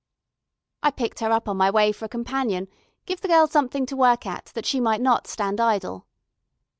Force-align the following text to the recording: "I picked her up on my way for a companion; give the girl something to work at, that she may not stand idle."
"I 0.81 0.89
picked 0.89 1.19
her 1.19 1.29
up 1.31 1.47
on 1.47 1.57
my 1.57 1.69
way 1.69 1.91
for 1.91 2.05
a 2.05 2.09
companion; 2.09 2.69
give 3.05 3.21
the 3.21 3.27
girl 3.27 3.45
something 3.45 3.85
to 3.85 3.95
work 3.95 4.25
at, 4.25 4.45
that 4.55 4.65
she 4.65 4.79
may 4.79 4.97
not 4.97 5.27
stand 5.27 5.61
idle." 5.61 6.07